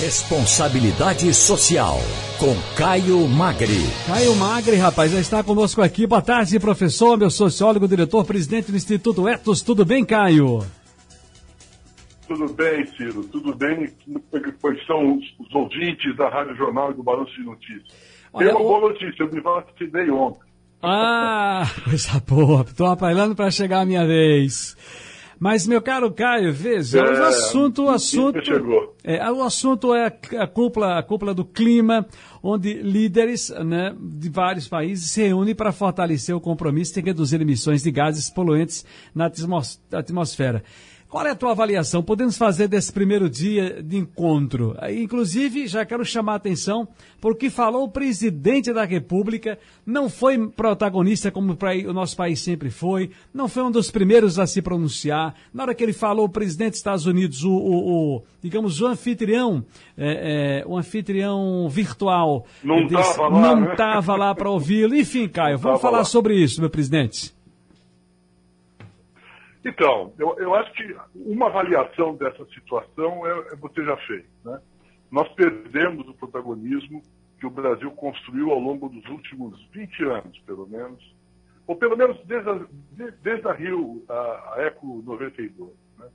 Responsabilidade 0.00 1.32
Social, 1.34 1.98
com 2.38 2.54
Caio 2.76 3.28
Magri. 3.28 3.84
Caio 4.06 4.34
Magri, 4.36 4.76
rapaz, 4.76 5.12
já 5.12 5.20
está 5.20 5.44
conosco 5.44 5.82
aqui. 5.82 6.06
Boa 6.06 6.22
tarde, 6.22 6.58
professor, 6.58 7.18
meu 7.18 7.30
sociólogo, 7.30 7.86
diretor, 7.86 8.24
presidente 8.24 8.70
do 8.70 8.76
Instituto 8.76 9.28
Etos. 9.28 9.60
Tudo 9.60 9.84
bem, 9.84 10.04
Caio? 10.04 10.60
Tudo 12.26 12.52
bem, 12.54 12.86
Ciro, 12.96 13.22
tudo 13.24 13.54
bem. 13.54 13.92
Pois 14.60 14.84
são 14.86 15.18
os, 15.18 15.24
os 15.38 15.54
ouvintes 15.54 16.16
da 16.16 16.28
Rádio 16.30 16.56
Jornal 16.56 16.90
e 16.92 16.94
do 16.94 17.02
Balanço 17.02 17.32
de 17.34 17.44
Notícias. 17.44 17.82
Olha, 18.32 18.46
Tem 18.46 18.56
uma 18.56 18.64
o... 18.64 18.68
boa 18.68 18.92
notícia, 18.92 19.22
eu 19.22 19.30
me 19.30 19.40
vacinei 19.40 20.10
ontem. 20.10 20.40
Ah, 20.82 21.70
coisa 21.84 22.20
boa. 22.26 22.62
Estou 22.62 22.86
apelando 22.86 23.36
para 23.36 23.50
chegar 23.50 23.80
a 23.80 23.86
minha 23.86 24.06
vez. 24.06 24.74
Mas, 25.42 25.66
meu 25.66 25.82
caro 25.82 26.08
Caio, 26.12 26.52
veja, 26.52 27.00
é, 27.00 27.02
o 27.02 27.24
assunto, 27.24 27.86
o 27.86 27.88
assunto, 27.88 28.38
é, 29.02 29.28
o 29.28 29.42
assunto 29.42 29.92
é 29.92 30.06
a 30.38 30.46
cúpula, 30.46 31.00
a 31.00 31.02
cúpula 31.02 31.34
do 31.34 31.44
clima, 31.44 32.06
onde 32.40 32.74
líderes 32.74 33.50
né, 33.50 33.92
de 34.00 34.28
vários 34.28 34.68
países 34.68 35.10
se 35.10 35.20
reúnem 35.20 35.52
para 35.52 35.72
fortalecer 35.72 36.32
o 36.32 36.40
compromisso 36.40 36.94
de 36.94 37.00
reduzir 37.00 37.40
emissões 37.40 37.82
de 37.82 37.90
gases 37.90 38.30
poluentes 38.30 38.86
na 39.12 39.28
atmosfera. 39.90 40.62
Qual 41.12 41.26
é 41.26 41.30
a 41.30 41.34
tua 41.34 41.50
avaliação? 41.50 42.02
Podemos 42.02 42.38
fazer 42.38 42.68
desse 42.68 42.90
primeiro 42.90 43.28
dia 43.28 43.82
de 43.82 43.98
encontro? 43.98 44.74
Inclusive, 44.98 45.66
já 45.66 45.84
quero 45.84 46.06
chamar 46.06 46.32
a 46.32 46.36
atenção 46.36 46.88
por 47.20 47.36
que 47.36 47.50
falou 47.50 47.84
o 47.84 47.90
presidente 47.90 48.72
da 48.72 48.86
República, 48.86 49.58
não 49.84 50.08
foi 50.08 50.38
protagonista 50.48 51.30
como 51.30 51.54
o 51.86 51.92
nosso 51.92 52.16
país 52.16 52.40
sempre 52.40 52.70
foi, 52.70 53.10
não 53.32 53.46
foi 53.46 53.62
um 53.62 53.70
dos 53.70 53.90
primeiros 53.90 54.38
a 54.38 54.46
se 54.46 54.62
pronunciar. 54.62 55.34
Na 55.52 55.64
hora 55.64 55.74
que 55.74 55.84
ele 55.84 55.92
falou, 55.92 56.24
o 56.24 56.30
presidente 56.30 56.70
dos 56.70 56.78
Estados 56.78 57.04
Unidos, 57.04 57.44
o, 57.44 57.52
o, 57.52 58.16
o 58.16 58.22
digamos, 58.42 58.80
o 58.80 58.86
anfitrião, 58.86 59.62
é, 59.98 60.62
é, 60.62 60.66
o 60.66 60.78
anfitrião 60.78 61.68
virtual, 61.68 62.46
não 62.64 62.86
estava 62.86 63.28
lá, 63.28 63.40
não 63.40 63.70
estava 63.70 64.16
lá 64.16 64.34
para 64.34 64.48
ouvi-lo. 64.48 64.94
Enfim, 64.94 65.28
Caio, 65.28 65.58
vamos 65.58 65.82
falar 65.82 65.98
lá. 65.98 66.04
sobre 66.04 66.36
isso, 66.36 66.58
meu 66.58 66.70
presidente. 66.70 67.34
Então, 69.64 70.12
eu, 70.18 70.36
eu 70.38 70.54
acho 70.54 70.72
que 70.72 70.96
uma 71.14 71.46
avaliação 71.46 72.16
dessa 72.16 72.44
situação 72.46 73.26
é, 73.26 73.52
é 73.52 73.56
você 73.56 73.84
já 73.84 73.96
fez. 73.98 74.24
Né? 74.44 74.60
Nós 75.10 75.28
perdemos 75.34 76.08
o 76.08 76.14
protagonismo 76.14 77.02
que 77.38 77.46
o 77.46 77.50
Brasil 77.50 77.90
construiu 77.92 78.50
ao 78.50 78.58
longo 78.58 78.88
dos 78.88 79.04
últimos 79.06 79.60
20 79.72 80.04
anos, 80.04 80.38
pelo 80.40 80.66
menos, 80.66 81.14
ou 81.66 81.76
pelo 81.76 81.96
menos 81.96 82.18
desde 82.24 82.48
a, 82.48 82.66
desde 83.22 83.48
a 83.48 83.52
Rio, 83.52 84.04
a, 84.08 84.54
a 84.54 84.62
Eco 84.62 85.02
92. 85.04 85.70
Né? 85.98 86.08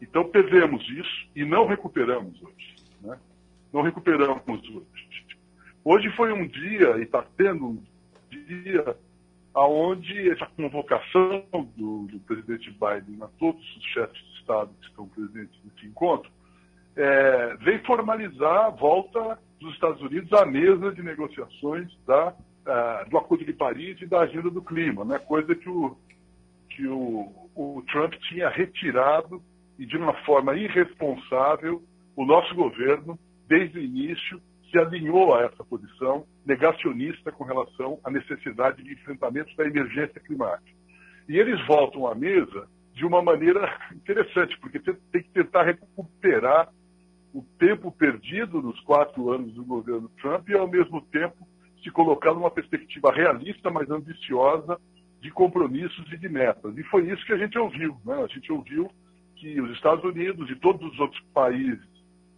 Então 0.00 0.28
perdemos 0.28 0.82
isso 0.90 1.30
e 1.34 1.44
não 1.44 1.66
recuperamos 1.66 2.40
hoje. 2.40 2.76
Né? 3.00 3.18
Não 3.72 3.82
recuperamos 3.82 4.42
hoje. 4.48 5.10
Hoje 5.84 6.10
foi 6.16 6.32
um 6.32 6.46
dia, 6.46 6.98
e 6.98 7.02
está 7.02 7.24
tendo 7.36 7.66
um 7.66 7.82
dia 8.28 8.96
aonde 9.54 10.30
essa 10.30 10.46
convocação 10.46 11.44
do, 11.76 12.06
do, 12.06 12.20
presidente 12.20 12.70
Biden 12.70 13.22
a 13.22 13.28
todos 13.38 13.60
os 13.76 13.84
chefes 13.86 14.16
de 14.16 14.40
Estado 14.40 14.70
que 14.80 14.88
estão 14.88 15.08
presentes 15.08 15.58
nesse 15.64 15.86
encontro 15.86 16.30
é, 16.96 17.56
vem 17.56 17.78
formalizar 17.80 18.66
a 18.66 18.70
volta 18.70 19.38
dos 19.60 19.72
Estados 19.74 20.00
Unidos 20.02 20.32
à 20.32 20.44
mesa 20.46 20.92
de 20.92 21.02
negociações 21.02 21.88
da, 22.06 22.28
uh, 22.30 23.10
do 23.10 23.18
Acordo 23.18 23.44
de 23.44 23.52
Paris 23.52 24.00
e 24.00 24.06
da 24.06 24.20
Agenda 24.20 24.50
do 24.50 24.62
Clima, 24.62 25.04
né? 25.04 25.18
coisa 25.18 25.54
que, 25.54 25.68
o, 25.68 25.96
que 26.70 26.86
o, 26.86 27.30
o 27.54 27.82
Trump 27.90 28.14
tinha 28.28 28.48
retirado 28.48 29.42
e 29.78 29.86
de 29.86 29.96
uma 29.96 30.14
forma 30.24 30.56
irresponsável 30.56 31.82
o 32.16 32.24
nosso 32.24 32.54
governo, 32.54 33.18
desde 33.46 33.78
o 33.78 33.82
início, 33.82 34.40
se 34.70 34.78
alinhou 34.78 35.34
a 35.34 35.42
essa 35.42 35.64
posição 35.64 36.26
negacionista 36.46 37.32
com 37.32 37.44
relação 37.44 37.98
à 38.04 38.10
necessidade 38.10 38.82
de 38.82 38.92
enfrentamento 38.92 39.54
da 39.56 39.64
emergência 39.64 40.20
climática. 40.20 40.78
E 41.28 41.38
eles 41.38 41.64
voltam 41.66 42.06
à 42.06 42.14
mesa 42.14 42.68
de 42.94 43.04
uma 43.04 43.22
maneira 43.22 43.60
interessante, 43.94 44.58
porque 44.58 44.78
tem 44.78 45.22
que 45.22 45.30
tentar 45.30 45.64
recuperar 45.64 46.68
o 47.32 47.42
tempo 47.58 47.92
perdido 47.92 48.60
nos 48.60 48.78
quatro 48.80 49.30
anos 49.30 49.54
do 49.54 49.64
governo 49.64 50.10
Trump 50.20 50.48
e, 50.48 50.54
ao 50.54 50.68
mesmo 50.68 51.00
tempo, 51.02 51.46
se 51.82 51.90
colocar 51.90 52.34
numa 52.34 52.50
perspectiva 52.50 53.12
realista, 53.12 53.70
mas 53.70 53.90
ambiciosa, 53.90 54.78
de 55.20 55.30
compromissos 55.30 56.10
e 56.12 56.16
de 56.16 56.28
metas. 56.28 56.76
E 56.76 56.82
foi 56.84 57.08
isso 57.10 57.24
que 57.24 57.32
a 57.32 57.38
gente 57.38 57.58
ouviu. 57.58 57.96
Né? 58.04 58.14
A 58.14 58.26
gente 58.26 58.50
ouviu 58.50 58.90
que 59.36 59.60
os 59.60 59.70
Estados 59.72 60.04
Unidos 60.04 60.50
e 60.50 60.56
todos 60.56 60.92
os 60.92 60.98
outros 60.98 61.20
países 61.32 61.89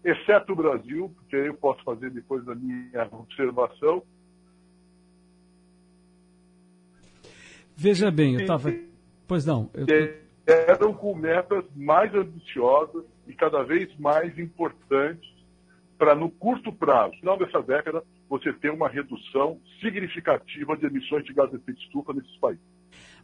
exceto 0.04 0.52
o 0.52 0.56
Brasil, 0.56 1.12
porque 1.16 1.36
aí 1.36 1.46
eu 1.46 1.54
posso 1.54 1.82
fazer 1.84 2.10
depois 2.10 2.44
da 2.44 2.54
minha 2.54 3.08
observação. 3.12 4.02
Veja 7.76 8.10
bem, 8.10 8.34
eu 8.34 8.40
estava. 8.40 8.72
Pois 9.26 9.46
não. 9.46 9.70
Eu... 9.74 9.86
Eram 10.46 10.92
com 10.92 11.14
metas 11.14 11.64
mais 11.76 12.12
ambiciosas 12.14 13.04
e 13.26 13.32
cada 13.32 13.62
vez 13.62 13.96
mais 13.98 14.36
importantes 14.38 15.30
para, 15.96 16.14
no 16.16 16.28
curto 16.28 16.72
prazo, 16.72 17.12
no 17.12 17.20
final 17.20 17.38
dessa 17.38 17.62
década, 17.62 18.02
você 18.28 18.52
ter 18.52 18.70
uma 18.70 18.88
redução 18.88 19.60
significativa 19.80 20.76
de 20.76 20.86
emissões 20.86 21.24
de 21.24 21.32
gás 21.32 21.48
de 21.50 21.56
efeito 21.56 21.80
estufa 21.80 22.12
nesses 22.12 22.36
países. 22.38 22.71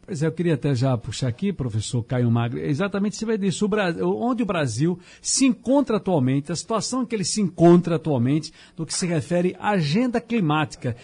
Pois 0.05 0.23
é, 0.23 0.27
eu 0.27 0.31
queria 0.31 0.55
até 0.55 0.73
já 0.73 0.97
puxar 0.97 1.27
aqui, 1.27 1.53
professor 1.53 2.03
Caio 2.03 2.31
Magro, 2.31 2.59
exatamente 2.59 3.15
se 3.15 3.25
vai 3.25 3.37
disso, 3.37 3.65
o 3.65 3.67
Brasil, 3.67 4.09
onde 4.17 4.41
o 4.41 4.45
Brasil 4.45 4.99
se 5.21 5.45
encontra 5.45 5.97
atualmente, 5.97 6.51
a 6.51 6.55
situação 6.55 7.05
que 7.05 7.15
ele 7.15 7.23
se 7.23 7.41
encontra 7.41 7.97
atualmente, 7.97 8.51
no 8.75 8.85
que 8.85 8.93
se 8.93 9.05
refere 9.05 9.55
à 9.59 9.71
agenda 9.71 10.19
climática. 10.19 10.95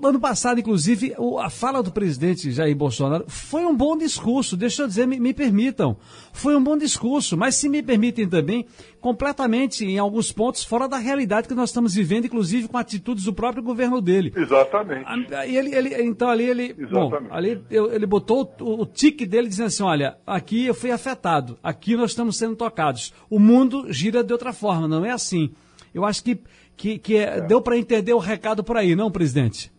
Ano 0.00 0.20
passado, 0.20 0.60
inclusive, 0.60 1.12
a 1.40 1.50
fala 1.50 1.82
do 1.82 1.90
presidente 1.90 2.52
Jair 2.52 2.74
Bolsonaro 2.76 3.24
foi 3.26 3.66
um 3.66 3.74
bom 3.74 3.96
discurso, 3.96 4.56
deixa 4.56 4.82
eu 4.82 4.86
dizer, 4.86 5.08
me, 5.08 5.18
me, 5.18 5.34
permitam. 5.34 5.96
Foi 6.32 6.54
um 6.54 6.62
bom 6.62 6.78
discurso, 6.78 7.36
mas 7.36 7.56
se 7.56 7.68
me 7.68 7.82
permitem 7.82 8.28
também, 8.28 8.64
completamente, 9.00 9.84
em 9.84 9.98
alguns 9.98 10.30
pontos, 10.30 10.62
fora 10.62 10.88
da 10.88 10.98
realidade 10.98 11.48
que 11.48 11.54
nós 11.54 11.70
estamos 11.70 11.94
vivendo, 11.94 12.26
inclusive 12.26 12.68
com 12.68 12.78
atitudes 12.78 13.24
do 13.24 13.32
próprio 13.32 13.60
governo 13.60 14.00
dele. 14.00 14.32
Exatamente. 14.36 15.04
Ele, 15.48 15.74
ele, 15.74 16.02
então 16.02 16.28
ali 16.28 16.44
ele. 16.44 16.74
Exatamente. 16.78 17.28
Bom, 17.28 17.34
ali 17.34 17.60
ele 17.68 18.06
botou 18.06 18.54
o, 18.60 18.82
o 18.82 18.86
tique 18.86 19.26
dele 19.26 19.48
dizendo 19.48 19.66
assim: 19.66 19.82
olha, 19.82 20.16
aqui 20.24 20.64
eu 20.66 20.74
fui 20.74 20.92
afetado, 20.92 21.58
aqui 21.60 21.96
nós 21.96 22.12
estamos 22.12 22.36
sendo 22.36 22.54
tocados. 22.54 23.12
O 23.28 23.40
mundo 23.40 23.92
gira 23.92 24.22
de 24.22 24.32
outra 24.32 24.52
forma, 24.52 24.86
não 24.86 25.04
é 25.04 25.10
assim. 25.10 25.52
Eu 25.96 26.04
acho 26.04 26.22
que 26.22 26.38
que, 26.76 26.98
que 26.98 27.16
é, 27.16 27.40
deu 27.40 27.62
para 27.62 27.78
entender 27.78 28.12
o 28.12 28.18
recado 28.18 28.62
por 28.62 28.76
aí, 28.76 28.94
não, 28.94 29.10
presidente? 29.10 29.72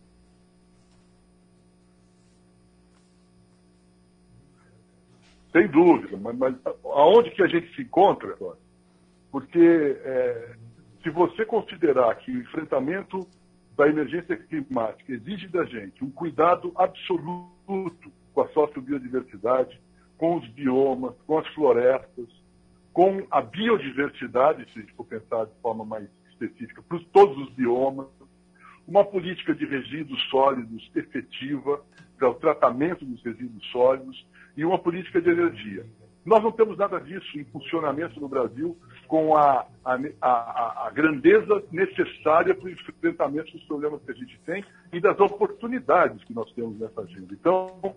Sem 5.51 5.67
dúvida, 5.67 6.17
mas, 6.17 6.37
mas 6.37 6.55
aonde 6.85 7.31
que 7.31 7.43
a 7.43 7.47
gente 7.47 7.73
se 7.75 7.83
encontra? 7.83 8.35
Porque 9.31 9.59
é, 9.59 10.55
se 11.03 11.09
você 11.09 11.45
considerar 11.45 12.15
que 12.15 12.31
o 12.31 12.41
enfrentamento 12.41 13.27
da 13.75 13.87
emergência 13.87 14.35
climática 14.35 15.13
exige 15.13 15.47
da 15.47 15.63
gente 15.65 16.03
um 16.03 16.09
cuidado 16.09 16.71
absoluto 16.75 18.11
com 18.33 18.41
a 18.41 18.47
sociobiodiversidade, 18.49 19.79
com 20.17 20.37
os 20.37 20.47
biomas, 20.49 21.13
com 21.27 21.37
as 21.37 21.47
florestas, 21.53 22.27
com 22.97 23.27
a 23.29 23.43
biodiversidade, 23.43 24.65
se 24.73 24.79
a 24.79 24.81
gente 24.81 24.93
for 24.93 25.05
pensar 25.05 25.45
de 25.45 25.53
forma 25.61 25.85
mais 25.85 26.09
específica 26.31 26.81
para 26.81 26.99
todos 27.13 27.37
os 27.37 27.53
biomas, 27.53 28.07
uma 28.87 29.05
política 29.05 29.53
de 29.53 29.67
resíduos 29.67 30.19
sólidos 30.31 30.89
efetiva 30.95 31.79
para 32.17 32.27
o 32.27 32.33
tratamento 32.33 33.05
dos 33.05 33.23
resíduos 33.23 33.63
sólidos 33.67 34.25
e 34.55 34.65
uma 34.65 34.79
política 34.79 35.21
de 35.21 35.29
energia. 35.29 35.85
Nós 36.25 36.41
não 36.41 36.51
temos 36.51 36.75
nada 36.75 36.99
disso 36.99 37.37
em 37.37 37.43
funcionamento 37.45 38.19
no 38.19 38.27
Brasil 38.27 38.75
com 39.07 39.37
a, 39.37 39.67
a, 39.85 39.99
a, 40.19 40.87
a 40.87 40.89
grandeza 40.89 41.63
necessária 41.71 42.55
para 42.55 42.65
o 42.65 42.71
enfrentamento 42.71 43.51
dos 43.51 43.63
problemas 43.65 44.01
que 44.01 44.11
a 44.11 44.15
gente 44.15 44.39
tem 44.43 44.65
e 44.91 44.99
das 44.99 45.19
oportunidades 45.19 46.23
que 46.23 46.33
nós 46.33 46.51
temos 46.53 46.79
nessa 46.79 47.01
agenda. 47.01 47.31
Então, 47.31 47.95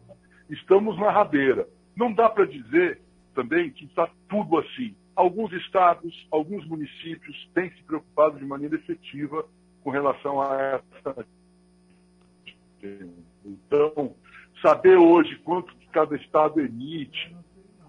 estamos 0.50 0.98
na 0.98 1.10
rabeira. 1.10 1.66
Não 1.96 2.12
dá 2.12 2.28
para 2.28 2.44
dizer 2.44 3.00
também 3.34 3.70
que 3.70 3.84
está 3.84 4.08
tudo 4.28 4.58
assim. 4.58 4.94
Alguns 5.14 5.52
estados, 5.52 6.26
alguns 6.30 6.66
municípios 6.66 7.48
têm 7.54 7.70
se 7.70 7.82
preocupado 7.82 8.38
de 8.38 8.44
maneira 8.44 8.76
efetiva 8.76 9.44
com 9.82 9.90
relação 9.90 10.40
a 10.40 10.56
essa. 10.60 11.26
Então, 13.44 14.14
saber 14.62 14.96
hoje 14.96 15.36
quanto 15.44 15.74
cada 15.92 16.16
estado 16.16 16.60
emite, 16.60 17.36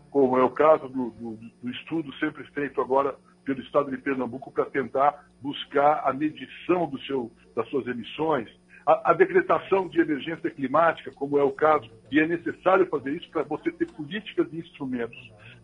como 0.10 0.38
é 0.38 0.44
o 0.44 0.50
caso 0.50 0.90
do, 0.90 1.12
do, 1.12 1.40
do 1.62 1.70
estudo 1.70 2.14
sempre 2.16 2.44
feito 2.52 2.82
agora 2.82 3.16
pelo 3.44 3.62
estado 3.62 3.90
de 3.90 3.98
Pernambuco 3.98 4.52
para 4.52 4.66
tentar 4.66 5.26
buscar 5.42 6.02
a 6.08 6.14
medição 6.14 6.88
do 6.88 7.00
seu, 7.02 7.32
das 7.56 7.68
suas 7.70 7.88
emissões, 7.88 8.50
a, 8.86 9.13
decretação 9.13 9.88
de 9.88 10.00
emergência 10.00 10.50
climática, 10.50 11.12
como 11.12 11.38
é 11.38 11.44
o 11.44 11.51
caso, 11.51 11.89
e 12.12 12.19
é 12.19 12.28
necessário 12.28 12.88
fazer 12.88 13.12
isso 13.12 13.30
para 13.30 13.44
você 13.44 13.72
ter 13.72 13.86
políticas 13.92 14.48
e 14.51 14.57
instrumentos 14.57 15.18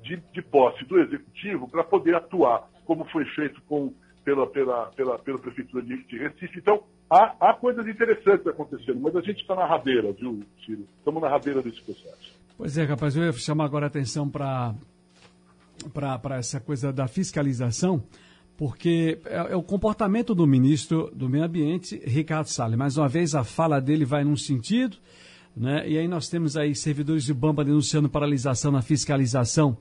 de, 0.03 0.17
de 0.31 0.41
posse 0.41 0.85
do 0.85 0.99
executivo 0.99 1.67
para 1.67 1.83
poder 1.83 2.15
atuar, 2.15 2.69
como 2.85 3.05
foi 3.05 3.25
feito 3.25 3.61
com 3.67 3.93
pela, 4.23 4.45
pela, 4.45 4.85
pela, 4.87 5.19
pela 5.19 5.39
Prefeitura 5.39 5.81
de, 5.83 6.03
de 6.03 6.17
Recife. 6.17 6.59
Então, 6.59 6.83
há, 7.09 7.33
há 7.39 7.53
coisas 7.53 7.87
interessantes 7.87 8.45
acontecendo, 8.45 8.99
mas 8.99 9.15
a 9.15 9.21
gente 9.21 9.39
está 9.39 9.55
na 9.55 9.65
rabeira, 9.65 10.11
viu, 10.11 10.43
Ciro? 10.65 10.85
Estamos 10.97 11.21
na 11.21 11.29
rabeira 11.29 11.61
desse 11.61 11.81
processo. 11.81 12.37
Pois 12.57 12.77
é, 12.77 12.83
rapaz, 12.83 13.15
eu 13.15 13.23
ia 13.23 13.31
chamar 13.31 13.63
agora 13.63 13.85
a 13.85 13.87
atenção 13.87 14.29
para 14.29 14.75
essa 16.37 16.59
coisa 16.59 16.91
da 16.91 17.07
fiscalização, 17.07 18.03
porque 18.57 19.19
é, 19.25 19.35
é, 19.51 19.55
o 19.55 19.61
comportamento 19.61 20.33
do 20.33 20.47
ministro 20.47 21.11
do 21.15 21.29
Meio 21.29 21.45
Ambiente, 21.45 22.01
Ricardo 22.03 22.47
Salles. 22.47 22.77
Mais 22.77 22.97
uma 22.97 23.07
vez, 23.07 23.35
a 23.35 23.43
fala 23.43 23.79
dele 23.79 24.03
vai 24.03 24.23
num 24.23 24.35
sentido, 24.35 24.97
né? 25.55 25.87
e 25.87 25.97
aí 25.97 26.07
nós 26.07 26.27
temos 26.27 26.57
aí 26.57 26.75
servidores 26.75 27.23
de 27.23 27.33
Bamba 27.33 27.63
denunciando 27.63 28.09
paralisação 28.09 28.71
na 28.71 28.81
fiscalização 28.81 29.77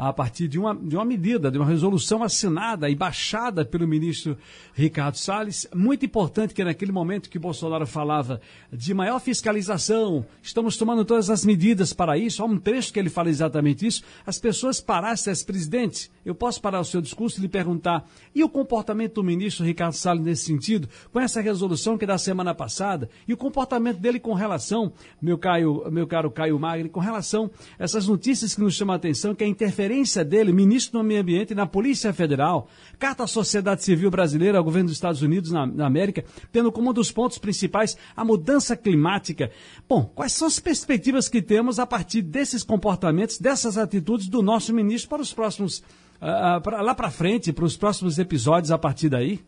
a 0.00 0.14
partir 0.14 0.48
de 0.48 0.58
uma, 0.58 0.74
de 0.74 0.96
uma 0.96 1.04
medida, 1.04 1.50
de 1.50 1.58
uma 1.58 1.66
resolução 1.66 2.22
assinada 2.22 2.88
e 2.88 2.94
baixada 2.94 3.66
pelo 3.66 3.86
ministro 3.86 4.34
Ricardo 4.72 5.18
Salles. 5.18 5.68
Muito 5.74 6.06
importante 6.06 6.54
que 6.54 6.64
naquele 6.64 6.90
momento 6.90 7.28
que 7.28 7.38
Bolsonaro 7.38 7.86
falava 7.86 8.40
de 8.72 8.94
maior 8.94 9.18
fiscalização, 9.20 10.24
estamos 10.42 10.78
tomando 10.78 11.04
todas 11.04 11.28
as 11.28 11.44
medidas 11.44 11.92
para 11.92 12.16
isso. 12.16 12.42
Há 12.42 12.46
um 12.46 12.56
trecho 12.58 12.94
que 12.94 12.98
ele 12.98 13.10
fala 13.10 13.28
exatamente 13.28 13.86
isso. 13.86 14.02
As 14.24 14.38
pessoas 14.38 14.80
parassem, 14.80 15.34
presidente, 15.44 16.10
eu 16.24 16.34
posso 16.34 16.62
parar 16.62 16.80
o 16.80 16.84
seu 16.84 17.02
discurso 17.02 17.38
e 17.38 17.42
lhe 17.42 17.48
perguntar, 17.48 18.08
e 18.34 18.42
o 18.42 18.48
comportamento 18.48 19.16
do 19.16 19.24
ministro 19.24 19.66
Ricardo 19.66 19.92
Salles 19.92 20.24
nesse 20.24 20.44
sentido, 20.44 20.88
com 21.12 21.20
essa 21.20 21.42
resolução 21.42 21.98
que 21.98 22.04
é 22.04 22.08
da 22.08 22.16
semana 22.16 22.54
passada, 22.54 23.10
e 23.28 23.34
o 23.34 23.36
comportamento 23.36 23.98
dele 23.98 24.18
com 24.18 24.32
relação, 24.32 24.94
meu, 25.20 25.36
Caio, 25.36 25.84
meu 25.90 26.06
caro 26.06 26.30
Caio 26.30 26.58
Magri, 26.58 26.88
com 26.88 27.00
relação 27.00 27.50
a 27.78 27.84
essas 27.84 28.06
notícias 28.06 28.54
que 28.54 28.62
nos 28.62 28.74
chamam 28.74 28.94
a 28.94 28.96
atenção, 28.96 29.34
que 29.34 29.44
é 29.44 29.46
a 29.46 29.50
interferência 29.50 29.89
dele, 30.24 30.52
ministro 30.52 30.98
do 30.98 31.04
Meio 31.04 31.20
Ambiente, 31.20 31.54
na 31.54 31.66
Polícia 31.66 32.12
Federal, 32.12 32.68
carta 32.98 33.24
à 33.24 33.26
sociedade 33.26 33.82
civil 33.82 34.10
brasileira, 34.10 34.58
ao 34.58 34.64
governo 34.64 34.88
dos 34.88 34.96
Estados 34.96 35.22
Unidos 35.22 35.50
na, 35.50 35.66
na 35.66 35.86
América, 35.86 36.24
tendo 36.52 36.70
como 36.70 36.90
um 36.90 36.92
dos 36.92 37.10
pontos 37.10 37.38
principais 37.38 37.98
a 38.16 38.24
mudança 38.24 38.76
climática. 38.76 39.50
Bom, 39.88 40.04
quais 40.14 40.32
são 40.32 40.46
as 40.46 40.60
perspectivas 40.60 41.28
que 41.28 41.42
temos 41.42 41.78
a 41.78 41.86
partir 41.86 42.22
desses 42.22 42.62
comportamentos, 42.62 43.38
dessas 43.38 43.76
atitudes 43.76 44.28
do 44.28 44.42
nosso 44.42 44.72
ministro 44.72 45.10
para 45.10 45.22
os 45.22 45.34
próximos, 45.34 45.80
uh, 46.20 46.60
pra, 46.62 46.80
lá 46.80 46.94
para 46.94 47.10
frente, 47.10 47.52
para 47.52 47.64
os 47.64 47.76
próximos 47.76 48.18
episódios 48.18 48.70
a 48.70 48.78
partir 48.78 49.08
daí? 49.08 49.40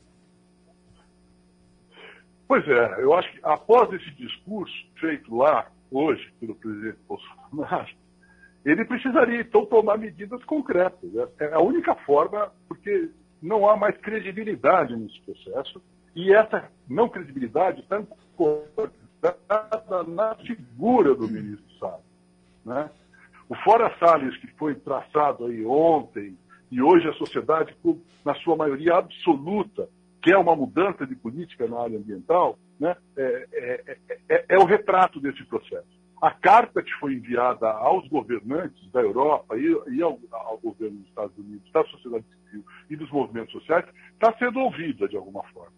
Pois 2.49 2.67
é, 2.69 3.03
eu 3.03 3.15
acho 3.15 3.33
que 3.33 3.39
após 3.43 3.93
esse 3.95 4.11
discurso 4.17 4.75
feito 5.01 5.35
lá 5.35 5.67
hoje 5.91 6.31
pelo 6.41 6.55
presidente 6.55 6.99
Bolsonaro, 7.09 7.89
ele 8.65 8.85
precisaria 8.85 9.41
então 9.41 9.67
tomar 9.67 9.99
medidas 9.99 10.43
concretas. 10.45 11.11
É 11.39 11.53
a 11.53 11.61
única 11.61 11.95
forma, 11.95 12.53
porque 12.69 13.11
não 13.43 13.69
há 13.69 13.77
mais 13.77 13.97
credibilidade 13.99 14.97
nesse 14.97 15.21
processo, 15.23 15.83
e 16.15 16.33
essa 16.33 16.71
não 16.89 17.09
credibilidade 17.09 17.81
está 17.81 18.01
incorporada 18.01 18.93
na 20.07 20.35
figura 20.37 21.15
do 21.15 21.27
ministro 21.29 21.79
Salles. 21.79 22.05
Né? 22.65 22.91
O 23.49 23.55
Fora 23.57 23.93
Salles, 23.99 24.37
que 24.39 24.47
foi 24.59 24.75
traçado 24.77 25.47
aí 25.47 25.65
ontem, 25.65 26.37
e 26.71 26.81
hoje 26.81 27.09
a 27.09 27.13
sociedade, 27.15 27.77
na 28.25 28.35
sua 28.37 28.57
maioria 28.57 28.95
absoluta, 28.95 29.89
quer 30.23 30.37
uma 30.37 30.55
mudança 30.55 31.07
de 31.07 31.17
política 31.17 31.67
na 31.67 31.81
área 31.81 31.99
ambiental, 31.99 32.59
né? 32.79 32.97
é, 33.17 33.49
é, 33.53 33.99
é, 34.29 34.45
é 34.51 34.59
o 34.59 34.65
retrato 34.65 35.21
desse 35.21 35.45
processo. 35.45 36.02
A 36.23 36.31
carta 36.31 36.81
que 36.81 36.93
foi 37.01 37.15
enviada 37.15 37.69
aos 37.69 38.07
governantes 38.07 38.89
da 38.93 39.01
Europa 39.01 39.57
e, 39.59 39.77
e 39.91 40.01
ao, 40.01 40.21
ao, 40.31 40.57
governo 40.57 40.99
dos 40.99 41.09
Estados 41.09 41.37
Unidos, 41.37 41.69
da 41.73 41.83
sociedade 41.87 42.25
civil 42.45 42.65
e 42.89 42.95
dos 42.95 43.11
movimentos 43.11 43.51
sociais, 43.51 43.85
está 44.13 44.33
sendo 44.39 44.61
ouvida 44.61 45.09
de 45.09 45.17
alguma 45.17 45.43
forma. 45.53 45.73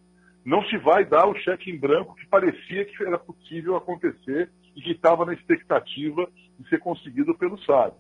Não 0.44 0.62
se 0.64 0.76
vai 0.76 1.06
dar 1.06 1.26
o 1.26 1.34
cheque 1.34 1.70
em 1.70 1.78
branco 1.78 2.14
que 2.16 2.26
parecia 2.26 2.84
que 2.84 3.02
era 3.02 3.18
possível 3.18 3.74
acontecer 3.74 4.50
e 4.76 4.82
que 4.82 4.90
estava 4.90 5.24
na 5.24 5.32
expectativa 5.32 6.28
de 6.58 6.68
ser 6.68 6.78
conseguido 6.78 7.34
pelo 7.38 7.58
SAD. 7.64 7.94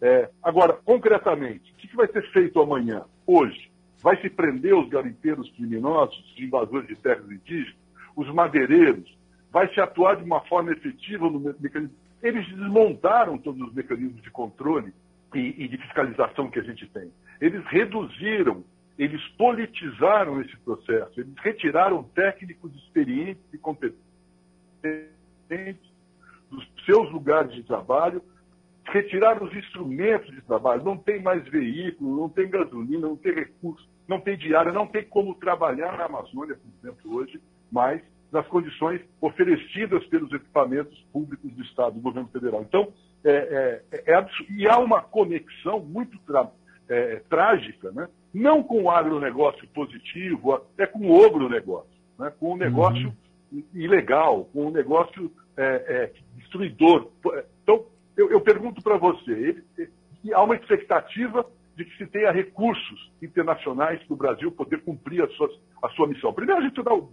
É, 0.00 0.30
agora, 0.44 0.74
concretamente, 0.74 1.72
o 1.72 1.74
que, 1.74 1.88
que 1.88 1.96
vai 1.96 2.06
ser 2.06 2.22
feito 2.30 2.60
amanhã, 2.60 3.04
hoje? 3.26 3.68
Vai 4.00 4.16
se 4.22 4.30
prender 4.30 4.76
os 4.76 4.88
garimpeiros 4.88 5.50
criminosos, 5.56 6.16
os 6.16 6.40
invasores 6.40 6.86
de 6.86 6.94
terras 6.94 7.28
indígenas, 7.28 7.74
os 8.14 8.32
madeireiros, 8.32 9.12
vai 9.52 9.72
se 9.72 9.80
atuar 9.80 10.16
de 10.16 10.24
uma 10.24 10.40
forma 10.42 10.72
efetiva 10.72 11.28
no 11.28 11.40
mecanismo. 11.40 11.94
Eles 12.22 12.46
desmontaram 12.48 13.38
todos 13.38 13.60
os 13.68 13.74
mecanismos 13.74 14.22
de 14.22 14.30
controle 14.30 14.92
e, 15.34 15.64
e 15.64 15.68
de 15.68 15.78
fiscalização 15.78 16.50
que 16.50 16.58
a 16.58 16.62
gente 16.62 16.86
tem. 16.88 17.10
Eles 17.40 17.64
reduziram, 17.66 18.64
eles 18.98 19.26
politizaram 19.38 20.40
esse 20.40 20.56
processo, 20.58 21.20
eles 21.20 21.34
retiraram 21.38 22.02
técnicos 22.02 22.74
experientes 22.74 23.42
e 23.52 23.58
competentes 23.58 23.98
dos 26.50 26.68
seus 26.84 27.10
lugares 27.10 27.52
de 27.54 27.62
trabalho, 27.62 28.22
retiraram 28.84 29.46
os 29.46 29.54
instrumentos 29.54 30.30
de 30.34 30.42
trabalho. 30.42 30.84
Não 30.84 30.96
tem 30.96 31.22
mais 31.22 31.46
veículo, 31.48 32.16
não 32.16 32.28
tem 32.28 32.50
gasolina, 32.50 33.08
não 33.08 33.16
tem 33.16 33.32
recurso, 33.32 33.88
não 34.06 34.20
tem 34.20 34.36
diária, 34.36 34.72
não 34.72 34.86
tem 34.86 35.04
como 35.04 35.34
trabalhar 35.36 35.96
na 35.96 36.06
Amazônia, 36.06 36.56
por 36.56 36.88
exemplo, 36.88 37.14
hoje, 37.14 37.40
mas 37.70 38.02
nas 38.32 38.46
condições 38.46 39.00
oferecidas 39.20 40.04
pelos 40.06 40.32
equipamentos 40.32 40.98
públicos 41.12 41.50
do 41.52 41.62
Estado, 41.62 41.94
do 41.94 42.00
governo 42.00 42.28
federal. 42.28 42.62
Então, 42.62 42.92
é, 43.24 43.82
é, 43.92 44.12
é 44.14 44.26
e 44.50 44.68
há 44.68 44.78
uma 44.78 45.02
conexão 45.02 45.80
muito 45.80 46.18
é, 46.88 47.22
trágica, 47.28 47.90
né? 47.92 48.08
não 48.32 48.62
com 48.62 48.84
o 48.84 48.90
agronegócio 48.90 49.66
positivo, 49.68 50.60
é 50.78 50.86
com 50.86 51.00
o 51.00 51.26
ogronegócio, 51.26 51.90
né? 52.18 52.32
com 52.38 52.52
o 52.52 52.56
negócio 52.56 53.12
uhum. 53.52 53.64
ilegal, 53.74 54.44
com 54.52 54.66
o 54.66 54.70
negócio 54.70 55.30
é, 55.56 55.62
é, 55.64 56.12
destruidor. 56.36 57.10
Então, 57.62 57.84
eu, 58.16 58.30
eu 58.30 58.40
pergunto 58.40 58.82
para 58.82 58.96
você, 58.96 59.30
ele, 59.30 59.64
ele, 59.76 60.34
há 60.34 60.42
uma 60.42 60.56
expectativa 60.56 61.44
de 61.76 61.84
que 61.84 61.96
se 61.96 62.06
tenha 62.06 62.30
recursos 62.30 63.10
internacionais 63.22 64.02
para 64.04 64.14
o 64.14 64.16
Brasil 64.16 64.52
poder 64.52 64.82
cumprir 64.82 65.22
a 65.22 65.28
sua, 65.28 65.48
a 65.82 65.88
sua 65.90 66.06
missão. 66.06 66.32
Primeiro, 66.32 66.60
a 66.60 66.64
gente 66.64 66.82
dá 66.82 66.92
o 66.92 67.10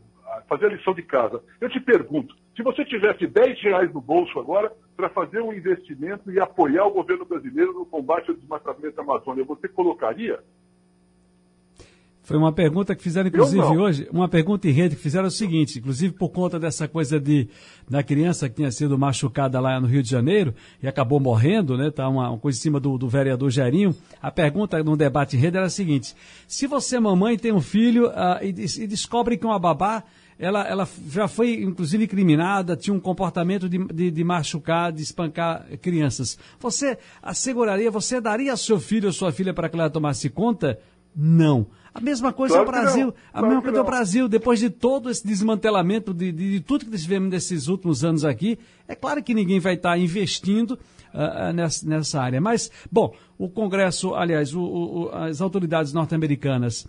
fazer 0.48 0.68
a 0.68 0.70
lição 0.70 0.94
de 0.94 1.04
casa. 1.04 1.42
Eu 1.60 1.70
te 1.70 1.80
pergunto, 1.80 2.36
se 2.56 2.64
você 2.64 2.84
tivesse 2.86 3.28
10 3.28 3.62
reais 3.62 3.94
no 3.94 4.02
bolso 4.02 4.40
agora 4.40 4.72
para 4.96 5.10
fazer 5.10 5.42
um 5.42 5.54
investimento 5.54 6.32
e 6.32 6.40
apoiar 6.40 6.86
o 6.86 6.92
governo 6.92 7.26
brasileiro 7.26 7.74
no 7.74 7.86
combate 7.86 8.30
ao 8.30 8.36
desmatamento 8.36 8.96
da 8.96 9.04
Amazônia, 9.04 9.44
você 9.44 9.68
colocaria? 9.68 10.40
Foi 12.28 12.36
uma 12.36 12.52
pergunta 12.52 12.94
que 12.94 13.02
fizeram, 13.02 13.30
inclusive, 13.30 13.64
hoje, 13.64 14.10
uma 14.12 14.28
pergunta 14.28 14.68
em 14.68 14.72
rede 14.72 14.98
que 14.98 15.02
fizeram 15.02 15.28
o 15.28 15.32
seguinte, 15.32 15.80
inclusive 15.80 16.14
por 16.14 16.28
conta 16.28 16.60
dessa 16.60 16.86
coisa 16.86 17.18
de 17.22 17.48
da 17.90 18.04
criança 18.04 18.50
que 18.50 18.56
tinha 18.56 18.70
sido 18.70 18.98
machucada 18.98 19.62
lá 19.62 19.80
no 19.80 19.88
Rio 19.88 20.04
de 20.04 20.10
Janeiro 20.10 20.54
e 20.84 20.90
acabou 20.90 21.22
morrendo, 21.22 21.78
né? 21.78 21.90
Tá 21.90 22.10
uma, 22.10 22.32
uma 22.32 22.38
coisa 22.38 22.58
em 22.58 22.62
cima 22.62 22.82
do, 22.82 22.98
do 22.98 23.08
vereador 23.08 23.50
Gerinho. 23.50 23.96
A 24.22 24.30
pergunta 24.30 24.84
no 24.84 24.98
debate 24.98 25.38
em 25.38 25.40
rede 25.40 25.56
era 25.56 25.68
a 25.68 25.70
seguinte: 25.70 26.14
se 26.46 26.68
você, 26.68 27.00
mamãe, 27.00 27.38
tem 27.38 27.54
um 27.54 27.62
filho 27.62 28.08
uh, 28.08 28.44
e, 28.44 28.50
e 28.50 28.88
descobre 28.88 29.38
que 29.38 29.46
uma 29.46 29.58
babá 29.58 30.04
ela, 30.40 30.68
ela 30.68 30.88
já 31.10 31.28
foi, 31.28 31.64
inclusive, 31.64 32.04
incriminada, 32.04 32.76
tinha 32.76 32.94
um 32.94 33.00
comportamento 33.00 33.68
de, 33.68 33.78
de, 33.88 34.12
de, 34.12 34.24
machucar, 34.24 34.92
de 34.92 35.02
espancar 35.02 35.66
crianças. 35.82 36.38
Você 36.60 36.98
asseguraria, 37.22 37.90
você 37.90 38.22
daria 38.22 38.56
seu 38.56 38.80
filho 38.80 39.08
ou 39.08 39.14
sua 39.14 39.32
filha 39.32 39.54
para 39.54 39.68
que 39.68 39.76
ela 39.76 39.90
tomasse 39.90 40.30
conta? 40.30 40.80
Não. 41.16 41.66
A 41.92 42.00
mesma 42.00 42.32
coisa 42.32 42.54
claro 42.54 42.68
é 42.68 42.70
o 42.70 42.72
Brasil. 42.72 43.14
A 43.34 43.42
mesma 43.42 43.62
coisa 43.64 43.78
é 43.80 43.82
o 43.82 43.84
Brasil. 43.84 44.28
Depois 44.28 44.60
de 44.60 44.70
todo 44.70 45.10
esse 45.10 45.26
desmantelamento 45.26 46.14
de, 46.14 46.32
de, 46.32 46.52
de 46.52 46.60
tudo 46.60 46.86
que 46.86 46.96
tivemos 46.96 47.32
nesses 47.32 47.68
últimos 47.68 48.06
anos 48.06 48.24
aqui, 48.24 48.60
é 48.88 48.94
claro 48.94 49.24
que 49.24 49.34
ninguém 49.34 49.60
vai 49.60 49.74
estar 49.74 49.98
investindo 49.98 50.78
uh, 51.12 51.52
nessa, 51.52 51.90
nessa, 51.90 52.22
área. 52.22 52.40
Mas, 52.40 52.70
bom, 52.92 53.16
o 53.36 53.50
Congresso, 53.50 54.14
aliás, 54.14 54.54
o, 54.54 54.62
o, 54.62 55.10
as 55.12 55.42
autoridades 55.42 55.92
norte-americanas 55.92 56.86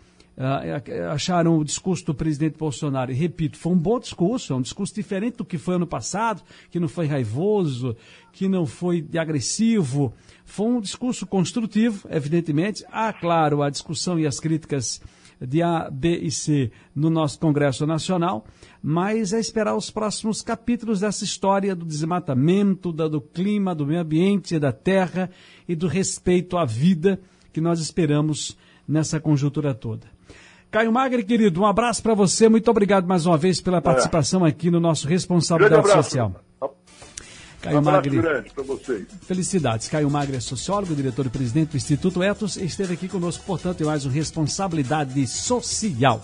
acharam 1.13 1.59
o 1.59 1.65
discurso 1.65 2.07
do 2.07 2.15
presidente 2.15 2.57
Bolsonaro, 2.57 3.11
e 3.11 3.15
repito, 3.15 3.59
foi 3.59 3.73
um 3.73 3.79
bom 3.79 3.99
discurso, 3.99 4.53
é 4.53 4.57
um 4.57 4.63
discurso 4.63 4.95
diferente 4.95 5.39
do 5.39 5.45
que 5.45 5.59
foi 5.59 5.75
ano 5.75 5.87
passado, 5.87 6.43
que 6.71 6.79
não 6.79 6.87
foi 6.87 7.07
raivoso, 7.07 7.97
que 8.33 8.49
não 8.49 8.65
foi 8.65 9.05
agressivo, 9.19 10.15
foi 10.45 10.67
um 10.67 10.81
discurso 10.81 11.27
construtivo, 11.27 12.09
evidentemente. 12.09 12.85
Há, 12.91 13.13
claro, 13.13 13.63
a 13.63 13.71
discussão 13.71 14.19
e 14.19 14.27
as 14.27 14.39
críticas 14.39 15.01
de 15.41 15.63
A, 15.63 15.89
B 15.91 16.19
e 16.19 16.31
C 16.31 16.71
no 16.95 17.11
nosso 17.11 17.39
Congresso 17.39 17.87
Nacional, 17.87 18.45
mas 18.83 19.33
é 19.33 19.41
esperar 19.41 19.77
os 19.77 19.91
próximos 19.91 20.43
capítulos 20.43 21.01
dessa 21.01 21.25
história 21.25 21.75
do 21.75 21.85
desmatamento, 21.85 22.93
do 22.93 23.21
clima, 23.21 23.75
do 23.75 23.87
meio 23.87 24.01
ambiente, 24.01 24.59
da 24.59 24.73
terra 24.73 25.31
e 25.69 25.75
do 25.75 25.87
respeito 25.87 26.57
à 26.57 26.65
vida 26.65 27.21
que 27.53 27.61
nós 27.61 27.81
esperamos 27.81 28.57
nessa 28.87 29.21
conjuntura 29.21 29.75
toda. 29.75 30.18
Caio 30.71 30.93
Magre, 30.93 31.25
querido, 31.25 31.63
um 31.63 31.67
abraço 31.67 32.03
para 32.03 32.15
você. 32.15 32.47
Muito 32.47 32.71
obrigado 32.71 33.07
mais 33.07 33.25
uma 33.25 33.39
vez 33.39 33.59
pela 33.61 33.81
participação 33.81 34.45
aqui 34.45 34.71
no 34.71 34.79
nosso 34.79 35.09
Responsabilidade 35.09 35.91
Social. 35.91 36.35
Caio 37.63 37.79
um 37.79 37.83
vocês. 38.63 39.07
Felicidades. 39.23 39.89
Caio 39.89 40.11
Magri 40.11 40.37
é 40.37 40.41
sociólogo, 40.41 40.95
diretor 40.95 41.27
e 41.27 41.31
presidente 41.31 41.71
do 41.71 41.77
Instituto 41.77 42.23
Etos, 42.23 42.57
esteve 42.57 42.95
aqui 42.95 43.09
conosco, 43.09 43.43
portanto, 43.45 43.81
em 43.81 43.87
mais 43.87 44.05
um 44.05 44.11
Responsabilidade 44.11 45.27
Social. 45.27 46.23